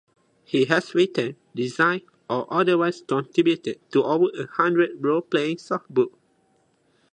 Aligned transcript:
He 0.43 0.65
has 0.65 0.95
written, 0.95 1.35
designed, 1.53 2.01
or 2.27 2.47
otherwise 2.51 3.03
contributed 3.07 3.79
to 3.91 4.01
over 4.03 4.25
a 4.35 4.47
hundred 4.47 4.93
role-playing 4.99 5.57
sourcebooks. 5.57 6.15